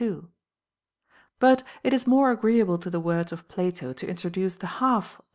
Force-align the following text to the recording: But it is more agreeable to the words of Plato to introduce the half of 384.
But 1.37 1.61
it 1.83 1.93
is 1.93 2.07
more 2.07 2.31
agreeable 2.31 2.79
to 2.79 2.89
the 2.89 2.99
words 2.99 3.31
of 3.31 3.47
Plato 3.47 3.93
to 3.93 4.09
introduce 4.09 4.55
the 4.55 4.65
half 4.81 5.19
of 5.19 5.25
384. 5.27 5.27